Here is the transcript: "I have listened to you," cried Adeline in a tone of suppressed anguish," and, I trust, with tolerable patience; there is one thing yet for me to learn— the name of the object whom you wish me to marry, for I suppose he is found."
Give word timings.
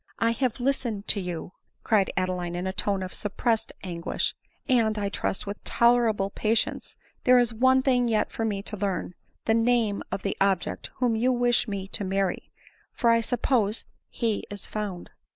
"I 0.17 0.31
have 0.31 0.59
listened 0.59 1.07
to 1.09 1.19
you," 1.19 1.51
cried 1.83 2.09
Adeline 2.17 2.55
in 2.55 2.65
a 2.65 2.73
tone 2.73 3.03
of 3.03 3.13
suppressed 3.13 3.71
anguish," 3.83 4.33
and, 4.67 4.97
I 4.97 5.09
trust, 5.09 5.45
with 5.45 5.63
tolerable 5.63 6.31
patience; 6.31 6.97
there 7.23 7.37
is 7.37 7.53
one 7.53 7.83
thing 7.83 8.07
yet 8.07 8.31
for 8.31 8.43
me 8.43 8.63
to 8.63 8.75
learn— 8.77 9.13
the 9.45 9.53
name 9.53 10.01
of 10.11 10.23
the 10.23 10.35
object 10.41 10.89
whom 10.95 11.15
you 11.15 11.31
wish 11.31 11.67
me 11.67 11.87
to 11.89 12.03
marry, 12.03 12.49
for 12.91 13.11
I 13.11 13.21
suppose 13.21 13.85
he 14.09 14.43
is 14.49 14.65
found." 14.65 15.11